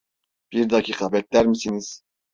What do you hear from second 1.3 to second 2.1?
misiniz?